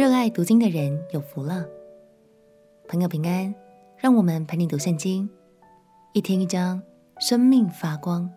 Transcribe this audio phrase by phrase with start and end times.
[0.00, 1.68] 热爱读经的人有福了。
[2.88, 3.54] 朋友平安，
[3.98, 5.28] 让我们陪你读圣经，
[6.14, 6.82] 一天一章，
[7.18, 8.30] 生命发光。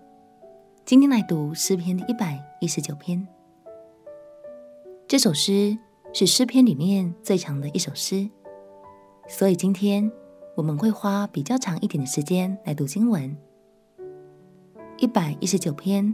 [0.84, 3.26] 今天来读诗篇一百一十九篇。
[5.08, 5.78] 这首诗
[6.12, 8.30] 是诗篇里面最长的一首诗，
[9.30, 10.12] 所以今天
[10.58, 13.38] 我们会花比较长一点的时间来读经文。
[14.98, 16.14] 一百一十九篇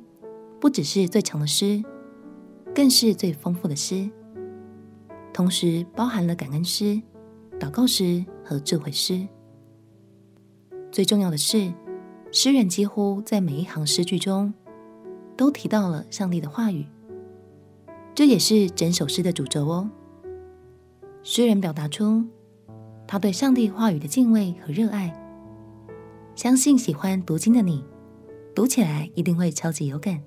[0.61, 1.84] 不只是最长的诗，
[2.75, 4.11] 更是最丰富的诗。
[5.39, 7.02] 同时包含了感恩诗、
[7.57, 9.25] 祷告诗和智慧诗。
[10.92, 11.71] 最重要的是，
[12.29, 14.54] 诗人几乎在每一行诗句中
[15.38, 16.86] 都提到了上帝的话语，
[18.14, 19.89] 这也是整首诗的主轴哦。
[21.24, 22.26] 诗人表达出
[23.07, 25.18] 他对上帝话语的敬畏和热爱，
[26.36, 27.82] 相信喜欢读经的你，
[28.54, 30.21] 读起来一定会超级有感。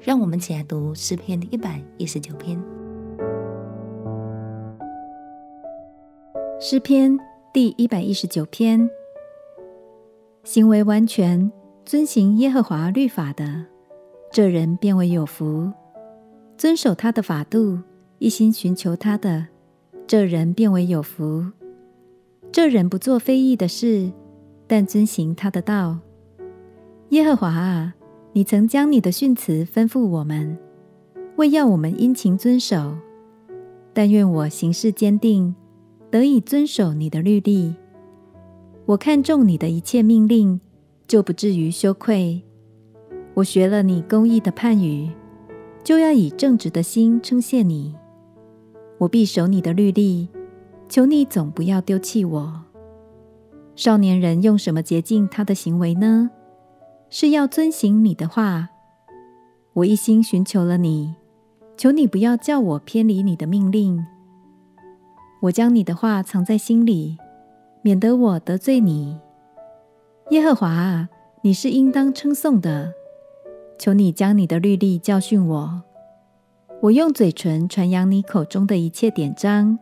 [0.00, 2.60] 让我们一起来读诗篇一百一十九篇。
[6.68, 7.16] 诗篇
[7.52, 8.90] 第一百一十九篇：
[10.42, 11.48] 行为完全、
[11.84, 13.64] 遵行耶和华律法的，
[14.32, 15.70] 这人便为有福；
[16.58, 17.78] 遵守他的法度，
[18.18, 19.46] 一心寻求他的，
[20.08, 21.44] 这人便为有福。
[22.50, 24.10] 这人不做非义的事，
[24.66, 26.00] 但遵行他的道。
[27.10, 27.94] 耶和华啊，
[28.32, 30.58] 你曾将你的训词吩咐我们，
[31.36, 32.96] 为要我们殷勤遵守。
[33.94, 35.54] 但愿我行事坚定。
[36.16, 37.74] 得以遵守你的律例，
[38.86, 40.58] 我看重你的一切命令，
[41.06, 42.42] 就不至于羞愧。
[43.34, 45.10] 我学了你公义的判语，
[45.84, 47.94] 就要以正直的心称谢你。
[48.96, 50.30] 我必守你的律例，
[50.88, 52.62] 求你总不要丢弃我。
[53.74, 56.30] 少年人用什么洁净他的行为呢？
[57.10, 58.70] 是要遵行你的话。
[59.74, 61.14] 我一心寻求了你，
[61.76, 64.02] 求你不要叫我偏离你的命令。
[65.42, 67.18] 我将你的话藏在心里，
[67.82, 69.18] 免得我得罪你。
[70.30, 71.08] 耶和华啊，
[71.42, 72.92] 你是应当称颂的。
[73.78, 75.82] 求你将你的律例教训我。
[76.80, 79.78] 我用嘴唇传扬你口中的一切典章。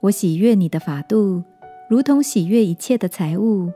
[0.00, 1.42] 我喜悦你的法度，
[1.88, 3.70] 如同喜悦一切的财物。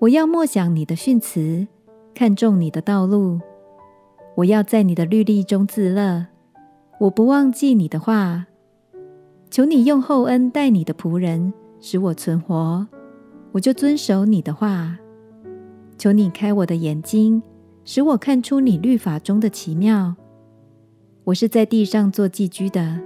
[0.00, 1.66] 我要默想你的训词，
[2.14, 3.40] 看重你的道路。
[4.36, 6.26] 我要在你的律例中自乐。
[7.00, 8.46] 我不忘记你的话。
[9.54, 12.84] 求你用厚恩待你的仆人，使我存活，
[13.52, 14.98] 我就遵守你的话。
[15.96, 17.40] 求你开我的眼睛，
[17.84, 20.16] 使我看出你律法中的奇妙。
[21.22, 23.00] 我是在地上做寄居的，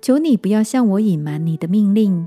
[0.00, 2.26] 求你不要向我隐瞒你的命令。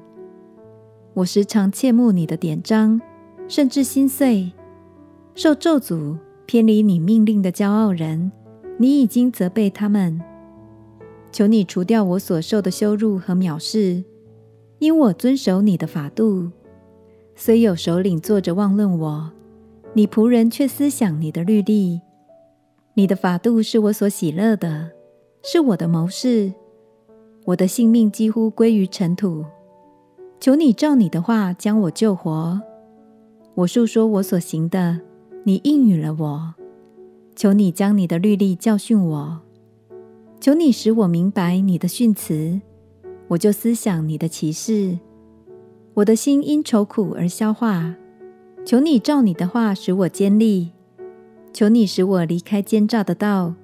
[1.16, 3.02] 我时常切慕你的典章，
[3.48, 4.52] 甚至心碎。
[5.34, 8.32] 受咒诅、偏离你命令的骄傲人，
[8.78, 10.22] 你已经责备他们。
[11.38, 14.04] 求你除掉我所受的羞辱和藐视，
[14.80, 16.50] 因我遵守你的法度。
[17.36, 19.32] 虽有首领坐着妄论我，
[19.94, 22.02] 你仆人却思想你的律例。
[22.96, 24.90] 你的法度是我所喜乐的，
[25.44, 26.52] 是我的谋士。
[27.46, 29.46] 我的性命几乎归于尘土。
[30.40, 32.60] 求你照你的话将我救活。
[33.54, 35.02] 我述说我所行的，
[35.44, 36.56] 你应允了我。
[37.36, 39.42] 求你将你的律例教训我。
[40.40, 42.62] 求你使我明白你的训词，
[43.28, 44.98] 我就思想你的奇事。
[45.96, 47.96] 我的心因愁苦而消化。
[48.64, 50.72] 求你照你的话使我坚立。
[51.54, 53.56] 求你使我离开奸诈的道，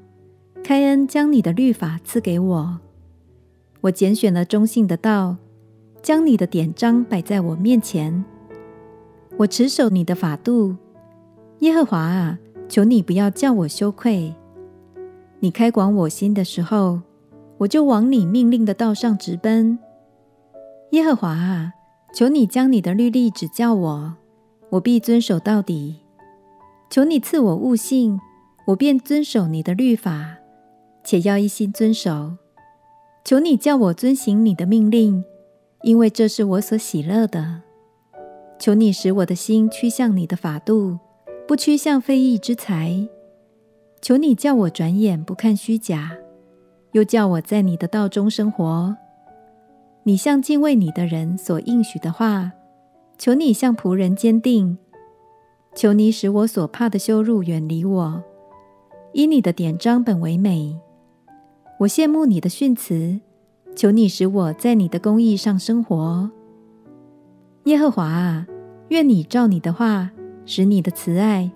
[0.64, 2.80] 开恩将你的律法赐给我。
[3.82, 5.36] 我拣选了忠信的道，
[6.02, 8.24] 将你的典章摆在我面前。
[9.38, 10.76] 我持守你的法度，
[11.60, 14.34] 耶和华啊，求你不要叫我羞愧。
[15.44, 17.02] 你开广我心的时候，
[17.58, 19.78] 我就往你命令的道上直奔。
[20.92, 21.74] 耶和华啊，
[22.16, 24.14] 求你将你的律例指教我，
[24.70, 25.98] 我必遵守到底。
[26.90, 28.22] 求你赐我悟性，
[28.68, 30.38] 我便遵守你的律法，
[31.04, 32.38] 且要一心遵守。
[33.26, 35.26] 求你叫我遵行你的命令，
[35.82, 37.64] 因为这是我所喜乐的。
[38.58, 41.00] 求你使我的心趋向你的法度，
[41.46, 43.06] 不趋向非义之财。
[44.04, 46.12] 求你叫我转眼不看虚假，
[46.92, 48.94] 又叫我在你的道中生活。
[50.04, 52.52] 你向敬畏你的人所应许的话，
[53.18, 54.78] 求你向仆人坚定。
[55.74, 58.22] 求你使我所怕的羞辱远离我，
[59.14, 60.78] 以你的典章本为美。
[61.80, 63.22] 我羡慕你的训词，
[63.74, 66.30] 求你使我在你的公义上生活。
[67.64, 68.46] 耶和华啊，
[68.90, 70.12] 愿你照你的话，
[70.46, 71.50] 使你的慈爱，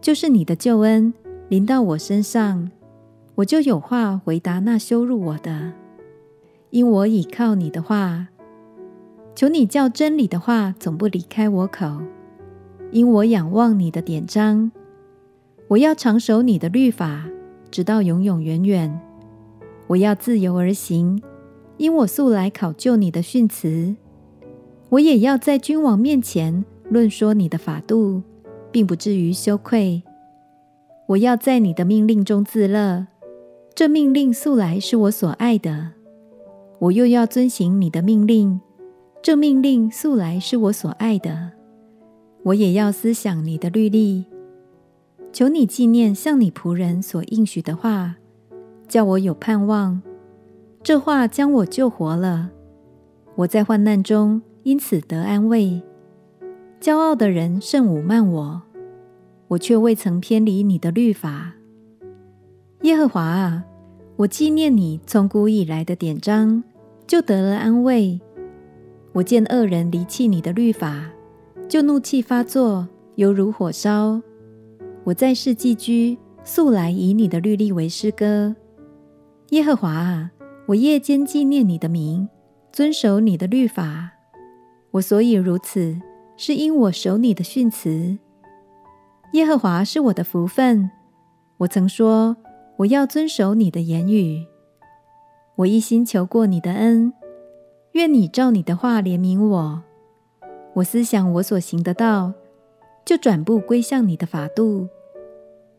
[0.00, 1.14] 就是你的救恩。
[1.54, 2.68] 临到我身上，
[3.36, 5.72] 我就有话回答那羞辱我的，
[6.70, 8.26] 因我倚靠你的话。
[9.36, 12.00] 求你叫真理的话总不离开我口，
[12.90, 14.72] 因我仰望你的典章。
[15.68, 17.28] 我要常守你的律法，
[17.70, 19.00] 直到永永远远。
[19.86, 21.22] 我要自由而行，
[21.76, 23.94] 因我素来考究你的训词。
[24.88, 28.22] 我也要在君王面前论说你的法度，
[28.72, 30.02] 并不至于羞愧。
[31.08, 33.06] 我要在你的命令中自乐，
[33.74, 35.92] 这命令素来是我所爱的。
[36.78, 38.60] 我又要遵行你的命令。
[39.22, 41.52] 这命令素来是我所爱的，
[42.42, 44.26] 我也要思想你的律例。
[45.32, 48.16] 求你纪念向你仆人所应许的话，
[48.86, 50.02] 叫我有盼望。
[50.82, 52.50] 这话将我救活了，
[53.36, 55.82] 我在患难中因此得安慰。
[56.80, 58.62] 骄傲的人甚侮慢我，
[59.48, 61.52] 我却未曾偏离你的律法。
[62.82, 63.64] 耶和华啊，
[64.16, 66.62] 我纪念你从古以来的典章，
[67.06, 68.20] 就得了安慰。
[69.12, 71.10] 我见恶人离弃你的律法，
[71.68, 74.20] 就怒气发作，犹如火烧。
[75.04, 78.56] 我在世寄居，素来以你的律例为诗歌。
[79.50, 80.32] 耶和华啊，
[80.66, 82.28] 我夜间纪念你的名，
[82.72, 84.10] 遵守你的律法。
[84.90, 86.00] 我所以如此，
[86.36, 88.18] 是因我守你的训词。
[89.34, 90.88] 耶和华是我的福分。
[91.56, 92.36] 我曾说，
[92.76, 94.46] 我要遵守你的言语。
[95.56, 97.12] 我一心求过你的恩。
[97.94, 99.82] 愿你照你的话怜悯我。
[100.74, 102.32] 我思想我所行的道，
[103.04, 104.88] 就转步归向你的法度。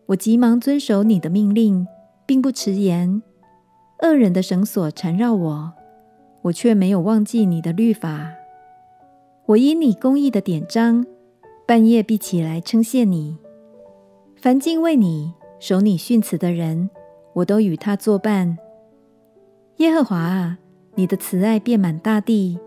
[0.07, 1.87] 我急忙遵守你的命令，
[2.25, 3.23] 并不迟延。
[4.03, 5.71] 恶人的绳索缠绕我，
[6.41, 8.33] 我却没有忘记你的律法。
[9.45, 11.05] 我因你公义的典章，
[11.65, 13.37] 半夜必起来称谢你。
[14.45, 16.91] 凡敬畏你、守你训词的人，
[17.33, 18.59] 我都与他作伴。
[19.77, 20.59] 耶和华啊！
[20.93, 22.59] 你的慈爱遍满大地，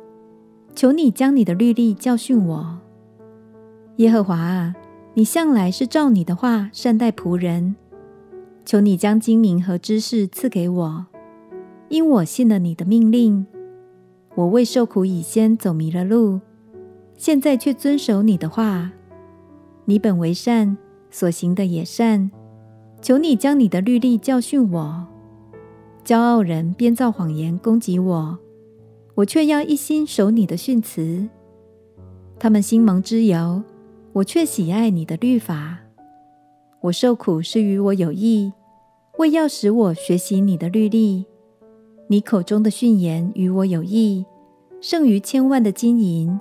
[0.74, 2.80] 求你将你的律例教训我。
[3.98, 4.74] 耶和华啊，
[5.14, 7.76] 你向来是照你的话善待仆人，
[8.64, 11.06] 求你将精明和知识赐给我，
[11.90, 13.46] 因我信了你的命令。
[14.34, 16.40] 我为受苦以先走迷了路，
[17.16, 18.90] 现在却遵守你的话。
[19.84, 20.76] 你本为善，
[21.10, 22.30] 所行的也善，
[23.00, 25.06] 求你将你的律例教训我。
[26.04, 28.38] 骄傲人编造谎言攻击我，
[29.14, 31.28] 我却要一心守你的训词。
[32.38, 33.62] 他们心蒙脂油，
[34.12, 35.78] 我却喜爱你的律法。
[36.80, 38.52] 我受苦是与我有益，
[39.18, 41.26] 为要使我学习你的律例。
[42.06, 44.24] 你口中的训言与我有益，
[44.80, 46.40] 胜于千万的金银。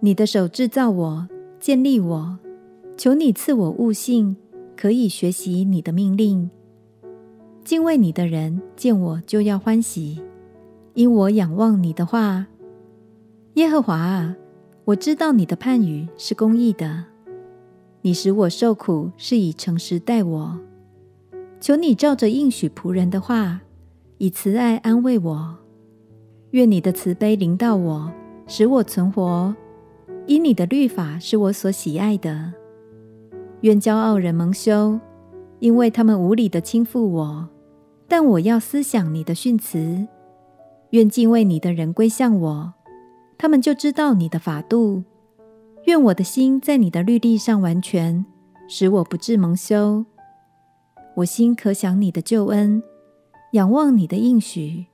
[0.00, 1.28] 你的手制造我，
[1.58, 2.38] 建立我，
[2.98, 4.34] 求你赐我悟性，
[4.76, 6.50] 可以学习你的命令。
[7.62, 10.20] 敬畏你的人见我就要欢喜，
[10.94, 12.48] 因我仰望你的话。
[13.54, 14.34] 耶和华啊，
[14.84, 17.04] 我知道你的判语是公义的，
[18.02, 20.58] 你使我受苦是以诚实待我。
[21.60, 23.60] 求你照着应许仆人的话，
[24.18, 25.56] 以慈爱安慰我。
[26.50, 28.12] 愿你的慈悲临到我，
[28.48, 29.54] 使我存活，
[30.26, 32.54] 因你的律法是我所喜爱的。
[33.62, 34.98] 愿骄傲人蒙羞，
[35.58, 37.48] 因为他们无理地倾覆我。
[38.06, 40.06] 但我要思想你的训词，
[40.90, 42.72] 愿敬畏你的人归向我，
[43.36, 45.02] 他们就知道你的法度。
[45.84, 48.24] 愿我的心在你的律例上完全，
[48.68, 50.04] 使我不致蒙羞。
[51.16, 52.82] 我心可想你的救恩，
[53.52, 54.86] 仰望你的应许。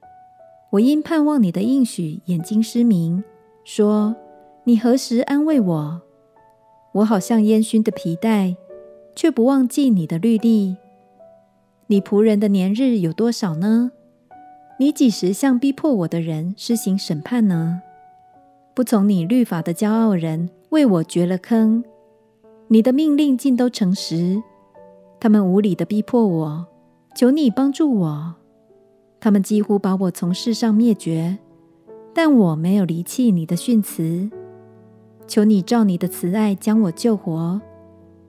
[0.71, 3.23] 我因盼望你的应许，眼睛失明，
[3.63, 4.17] 说：
[4.65, 6.03] 你何时安慰我？
[6.95, 8.55] 我好像烟熏的皮带，
[9.17, 10.77] 却不忘记你的律例。
[11.89, 13.91] 你仆人的年日有多少呢？
[14.79, 17.83] 你几时向逼迫我的人施行审判呢？
[18.75, 21.83] 不从你律法的骄傲人为我掘了坑。
[22.69, 24.41] 你的命令尽都诚实，
[25.19, 26.67] 他们无理的逼迫我，
[27.17, 28.35] 求你帮助我。
[29.19, 31.39] 他们几乎把我从世上灭绝，
[32.15, 34.31] 但我没有离弃你的训词。
[35.27, 37.61] 求你照你的慈爱将我救活，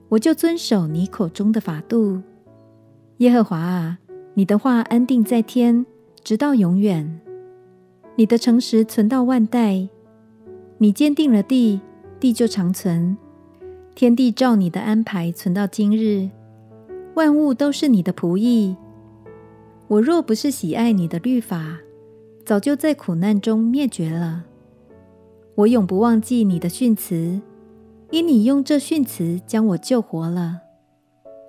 [0.08, 2.22] 我就遵守你口中的法度。
[3.18, 3.98] 耶和华啊，
[4.34, 5.86] 你的话安定在天，
[6.22, 7.20] 直到永远；
[8.16, 9.88] 你的诚实存到万代。
[10.78, 11.80] 你坚定了地，
[12.20, 13.16] 地就长存。
[13.94, 16.28] 天地照你的安排存到今日，
[17.14, 18.76] 万物都是你的仆役。
[19.88, 21.78] 我若不是喜爱你的律法，
[22.44, 24.44] 早就在苦难中灭绝了。
[25.56, 27.40] 我永不忘记你的训词，
[28.10, 30.60] 因你用这训词将我救活了。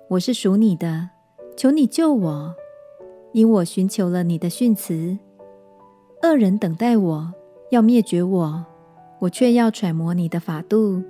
[0.08, 1.10] 我是属你的。
[1.54, 2.54] 求你救我，
[3.32, 5.18] 因我寻求了你的训词。
[6.22, 7.34] 恶人等待我，
[7.70, 8.64] 要灭绝我，
[9.18, 11.02] 我却要揣摩你的法度。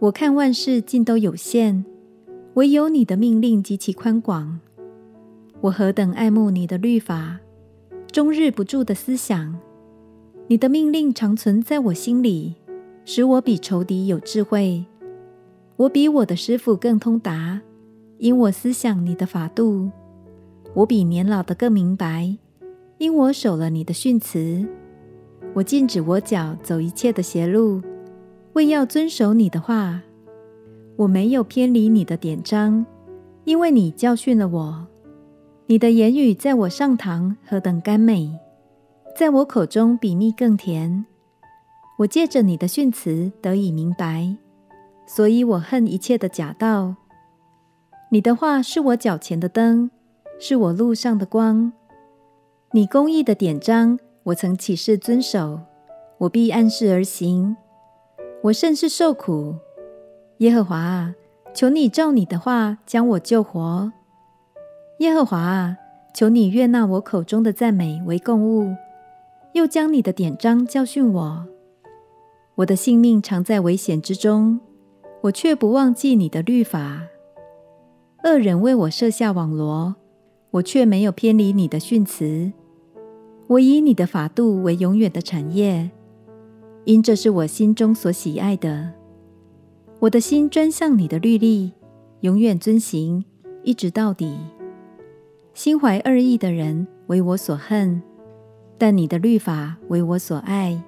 [0.00, 1.84] 我看万事尽都有限，
[2.54, 4.58] 唯有你的命令极其宽广。
[5.60, 7.38] 我何等爱慕你的律法，
[8.10, 9.56] 终日不住的思想。
[10.50, 12.54] 你的命令常存在我心里，
[13.04, 14.82] 使我比仇敌有智慧。
[15.76, 17.60] 我比我的师傅更通达，
[18.16, 19.90] 因我思想你的法度。
[20.72, 22.34] 我比年老的更明白，
[22.96, 24.66] 因我守了你的训词。
[25.52, 27.82] 我禁止我脚走一切的邪路，
[28.54, 30.00] 为要遵守你的话。
[30.96, 32.86] 我没有偏离你的典章，
[33.44, 34.86] 因为你教训了我。
[35.66, 38.32] 你的言语在我上膛何等甘美，
[39.18, 41.04] 在我口中比蜜更甜。
[41.98, 44.36] 我借着你的训词得以明白。
[45.08, 46.94] 所以我恨一切的假道。
[48.12, 49.90] 你的话是我脚前的灯，
[50.38, 51.72] 是我路上的光。
[52.70, 55.62] 你公义的典章，我曾起誓遵守，
[56.18, 57.56] 我必按时而行。
[58.44, 59.56] 我甚是受苦，
[60.36, 61.16] 耶和华啊，
[61.52, 63.92] 求你照你的话将我救活。
[65.00, 65.76] 耶和华啊，
[66.14, 68.76] 求你悦纳我口中的赞美为供物，
[69.54, 71.46] 又将你的典章教训我。
[72.56, 74.60] 我的性命常在危险之中。
[75.20, 77.02] 我却不忘记你的律法。
[78.22, 79.96] 恶人为我设下网罗，
[80.52, 82.52] 我却没有偏离你的训词。
[83.48, 85.90] 我以你的法度为永远的产业，
[86.84, 88.92] 因这是我心中所喜爱的。
[89.98, 91.72] 我的心专向你的律例，
[92.20, 93.24] 永远遵行，
[93.64, 94.38] 一直到底。
[95.52, 98.00] 心怀二意的人为我所恨，
[98.78, 100.80] 但你的律法为我所爱。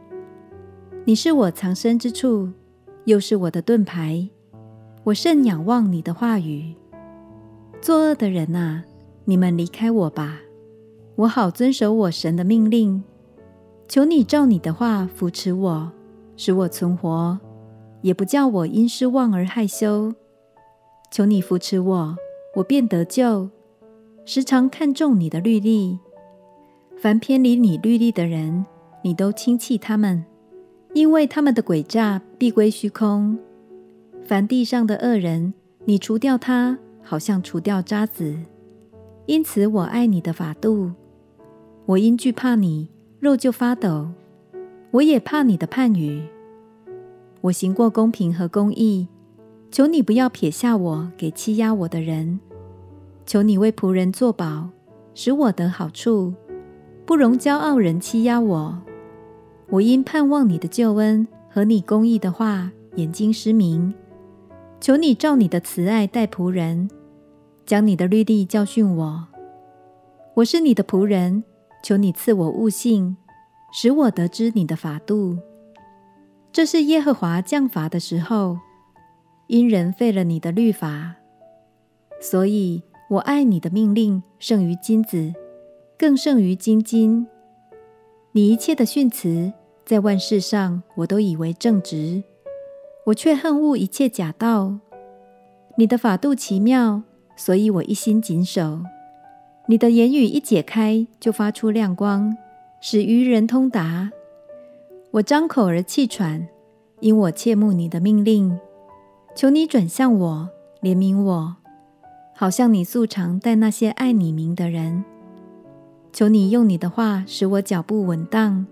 [1.04, 2.50] 你是我藏身之处。
[3.06, 4.28] 又是我的盾牌，
[5.04, 6.74] 我甚仰望你的话语。
[7.80, 8.84] 作恶的人啊，
[9.24, 10.40] 你们离开我吧，
[11.16, 13.02] 我好遵守我神的命令。
[13.88, 15.90] 求你照你的话扶持我，
[16.36, 17.38] 使我存活，
[18.02, 20.14] 也不叫我因失望而害羞。
[21.10, 22.16] 求你扶持我，
[22.56, 23.48] 我便得救。
[24.26, 25.98] 时常看重你的律例，
[27.00, 28.66] 凡偏离你律例的人，
[29.02, 30.22] 你都轻弃他们。
[30.92, 33.38] 因为他们的诡诈必归虚空。
[34.22, 35.54] 凡地上的恶人，
[35.86, 38.44] 你除掉他，好像除掉渣滓。
[39.24, 40.90] 因此，我爱你的法度。
[41.86, 44.10] 我因惧怕你，肉就发抖。
[44.90, 46.22] 我也怕你的判语。
[47.40, 49.08] 我行过公平和公义，
[49.70, 52.40] 求你不要撇下我给欺压我的人。
[53.24, 54.68] 求你为仆人作保，
[55.14, 56.34] 使我得好处，
[57.10, 58.80] 不容骄傲人欺压我。
[59.68, 63.92] 我因盼望你的救恩和你公义的话，眼睛失明。
[64.80, 66.88] 求你照你的慈爱待仆人，
[67.66, 69.26] 将你的律例教训我。
[70.34, 71.42] 我是你的仆人，
[71.82, 73.16] 求你赐我悟性，
[73.72, 75.36] 使我得知你的法度。
[76.52, 78.56] 这是耶和华降罚的时候，
[79.48, 81.16] 因人废了你的律法。
[82.20, 85.34] 所以我爱你的命令胜于金子，
[86.00, 87.26] 更胜于金金。
[88.32, 89.52] 你一切的训词。
[89.84, 92.22] 在万事上，我都以为正直，
[93.06, 94.78] 我却恨恶一切假道。
[95.76, 97.02] 你的法度奇妙，
[97.36, 98.80] 所以我一心谨守。
[99.66, 102.34] 你的言语一解开，就发出亮光，
[102.80, 104.12] 使愚人通达。
[105.10, 106.46] 我张口而气喘，
[107.00, 108.58] 因我切慕你的命令。
[109.34, 110.48] 求你转向我，
[110.82, 111.56] 怜悯我，
[112.32, 115.04] 好像你素常待那些爱你名的人。
[116.12, 118.66] 求你用你的话使我脚步稳当。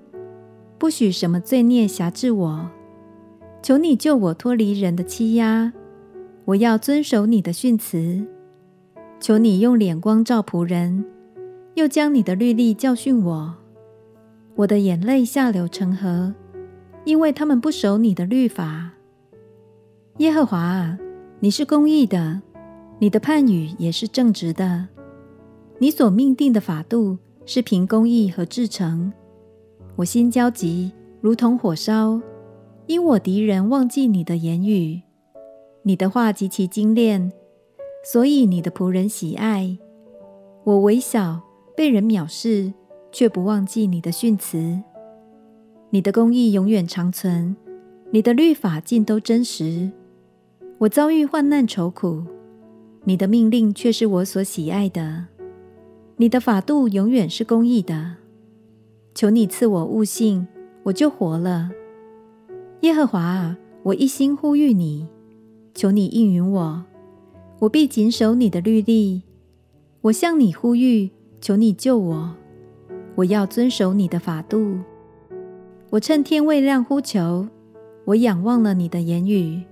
[0.78, 2.70] 不许什么罪孽辖制我，
[3.62, 5.72] 求你救我脱离人的欺压。
[6.44, 8.26] 我要遵守你的训词。
[9.20, 11.04] 求你用脸光照仆人，
[11.74, 13.54] 又将你的律例教训我。
[14.54, 16.34] 我的眼泪下流成河，
[17.04, 18.92] 因为他们不守你的律法。
[20.18, 20.98] 耶和华啊，
[21.40, 22.40] 你是公义的，
[23.00, 24.88] 你的判语也是正直的。
[25.78, 27.18] 你所命定的法度
[27.50, 29.10] 是凭公义和至诚。
[29.96, 32.20] 我心焦急，如同火烧，
[32.86, 35.00] 因我敌人忘记你的言语。
[35.80, 37.32] 你的话极其精炼，
[38.04, 39.78] 所以你的仆人喜爱。
[40.62, 41.40] 我微小，
[41.74, 42.70] 被人藐视，
[43.10, 44.82] 却不忘记你的训词。
[45.88, 47.56] 你的公义永远长存，
[48.10, 49.90] 你的律法尽都真实。
[50.76, 52.24] 我遭遇患难愁苦，
[53.04, 55.28] 你的命令却是我所喜爱的。
[56.20, 58.16] 你的法度永远是公义的。
[59.14, 60.48] 求你赐我悟性，
[60.82, 61.70] 我就活了。
[62.80, 65.06] 耶和华啊，我一心呼吁你，
[65.74, 66.84] 求你应允我，
[67.60, 69.22] 我必谨守你的律例。
[70.00, 71.10] 我向你呼吁，
[71.40, 72.34] 求你救我。
[73.14, 74.76] 我要遵守你的法度。
[75.90, 77.46] 我趁天未亮呼求，
[78.06, 79.62] 我仰望了你的言语。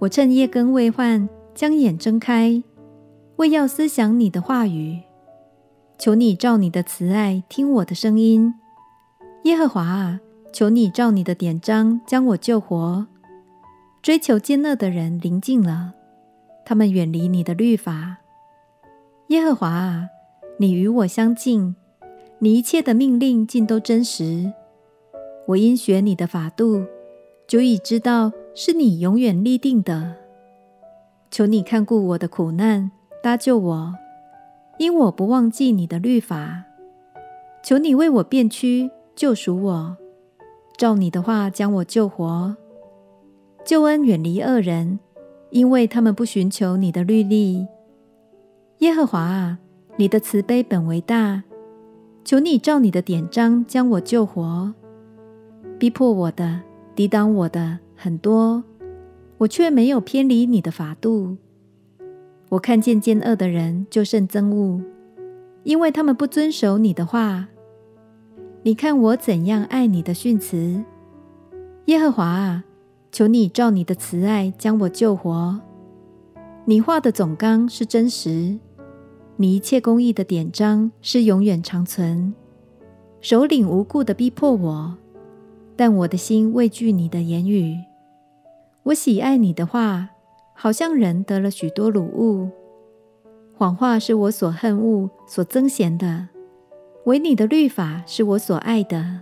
[0.00, 2.62] 我趁夜更未换，将眼睁开，
[3.36, 5.00] 为要思想你的话语。
[5.96, 8.54] 求你照你的慈爱听我的声音，
[9.44, 10.20] 耶和华啊，
[10.52, 13.06] 求你照你的典章将我救活。
[14.02, 15.94] 追求奸恶的人临近了，
[16.66, 18.18] 他们远离你的律法。
[19.28, 20.08] 耶和华啊，
[20.58, 21.74] 你与我相近，
[22.40, 24.52] 你一切的命令尽都真实。
[25.46, 26.84] 我因学你的法度，
[27.46, 30.16] 久已知道是你永远立定的。
[31.30, 32.90] 求你看顾我的苦难，
[33.22, 33.94] 搭救我，
[34.78, 36.64] 因我不忘记你的律法。
[37.62, 39.96] 求你为我辨屈，救赎我，
[40.76, 42.56] 照你的话将我救活。
[43.64, 44.98] 救恩远离恶人，
[45.50, 47.66] 因为他们不寻求你的律例。
[48.78, 49.58] 耶和华啊，
[49.96, 51.44] 你的慈悲本为大，
[52.24, 54.74] 求你照你的典章将我救活。
[55.78, 56.60] 逼迫我的、
[56.94, 58.62] 抵挡我的很多，
[59.38, 61.36] 我却没有偏离你的法度。
[62.54, 64.80] 我看见奸恶的人就甚憎恶，
[65.64, 67.48] 因为他们不遵守你的话。
[68.62, 70.84] 你看我怎样爱你的训词，
[71.86, 72.64] 耶和华啊！
[73.10, 75.60] 求你照你的慈爱将我救活。
[76.64, 78.56] 你话的总纲是真实，
[79.36, 82.32] 你一切公义的典章是永远长存。
[83.20, 84.96] 首领无故的逼迫我，
[85.74, 87.76] 但我的心畏惧你的言语。
[88.84, 90.10] 我喜爱你的话，
[90.54, 92.48] 好像人得了许多掳物。
[93.52, 96.28] 谎话是我所恨恶、所憎嫌的，
[97.04, 99.20] 唯你的律法是我所爱的。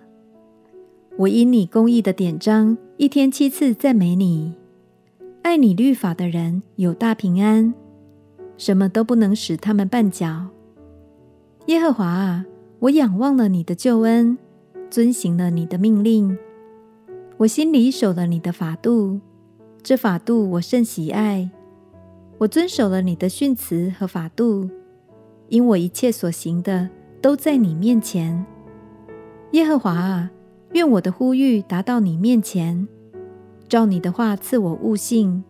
[1.19, 4.55] 我因你公义的典章，一天七次赞美你。
[5.43, 7.75] 爱你律法的人有大平安，
[8.57, 10.47] 什么都不能使他们绊脚。
[11.67, 12.47] 耶和华啊，
[12.79, 14.39] 我仰望了你的救恩，
[14.89, 16.39] 遵行了你的命令。
[17.37, 19.21] 我心里守了你的法度，
[19.83, 21.51] 这法度我甚喜爱。
[22.39, 24.69] 我遵守了你的训词和法度，
[25.49, 26.89] 因我一切所行的
[27.21, 28.45] 都在你面前。
[29.53, 30.31] 耶和华啊。
[30.73, 32.89] 愿我的呼吁达到你面前，
[33.69, 35.43] 照你的话赐我悟性；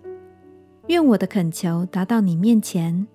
[0.89, 3.07] 愿我的恳求达到你面前，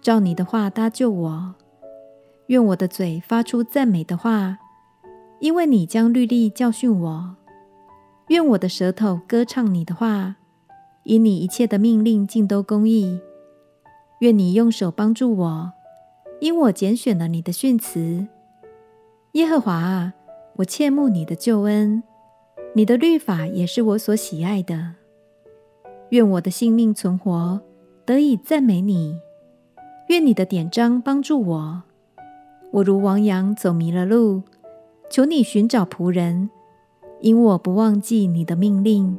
[0.00, 1.54] 照你的话搭救我；
[2.46, 4.58] 愿我的嘴发出赞美的话，
[5.40, 7.34] 因为你将律例教训我；
[8.28, 10.36] 愿我的舌头歌唱你的话，
[11.04, 13.18] 因你一切的命令尽都公义；
[14.20, 15.72] 愿你用手帮助我，
[16.40, 18.26] 因我拣选了你的训词。
[19.32, 20.14] 耶和华啊！
[20.56, 22.02] 我切慕你的救恩，
[22.74, 24.96] 你的律法也是我所喜爱的。
[26.10, 27.60] 愿我的性命存活，
[28.04, 29.18] 得以赞美你。
[30.08, 31.82] 愿你的典章帮助我。
[32.70, 34.42] 我如亡羊走迷了路，
[35.10, 36.50] 求你寻找仆人，
[37.20, 39.18] 因我不忘记你的命令。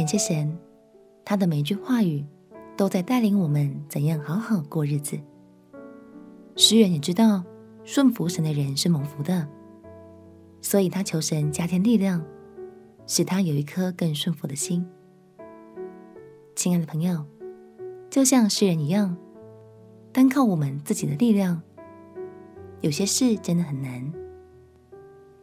[0.00, 0.56] 感谢神，
[1.26, 2.24] 他的每一句话语
[2.74, 5.20] 都在带领我们怎样好好过日子。
[6.56, 7.44] 诗人也知道，
[7.84, 9.46] 顺服神的人是蒙福的，
[10.62, 12.24] 所以他求神加添力量，
[13.06, 14.88] 使他有一颗更顺服的心。
[16.56, 17.26] 亲爱的朋友，
[18.08, 19.14] 就像诗人一样，
[20.12, 21.60] 单靠我们自己的力量，
[22.80, 24.10] 有些事真的很难。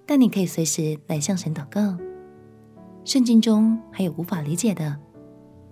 [0.08, 1.96] 但你可以随时来向神祷告。
[3.08, 5.00] 圣经中还有无法理解的，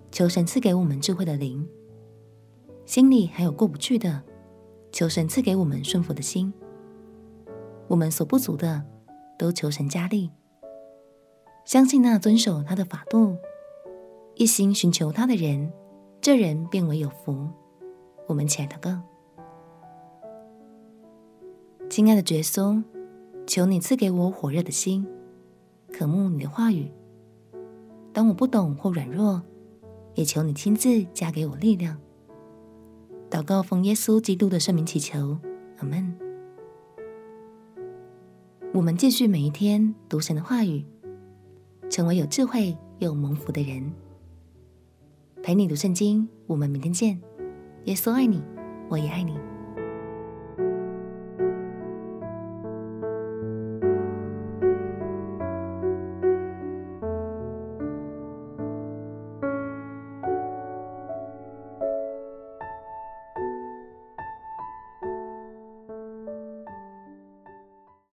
[0.10, 1.68] 求神赐给我们智慧的灵；
[2.86, 4.24] 心里还有过不去的。
[4.90, 6.54] 求神赐给我们顺服的心，
[7.90, 8.82] 我们所不足的，
[9.38, 10.32] 都求神加力。
[11.66, 13.36] 相信那遵守他的法度、
[14.36, 15.74] 一心寻求他的人，
[16.22, 17.50] 这人便为有福。
[18.28, 19.02] 我们起来祷告，
[21.90, 22.82] 亲爱的耶稣，
[23.46, 25.06] 求你赐给我火热的心，
[25.92, 26.90] 渴慕你的话语。
[28.16, 29.42] 当我不懂或软弱，
[30.14, 31.98] 也求你亲自加给我力量。
[33.30, 35.38] 祷告奉耶稣基督的圣名祈求，
[35.80, 36.18] 阿门。
[38.74, 40.86] 我们继续每一天读神的话语，
[41.90, 43.92] 成为有智慧又蒙福的人。
[45.44, 47.20] 陪你读圣经，我们明天见。
[47.84, 48.42] 耶稣爱你，
[48.88, 49.38] 我也爱你。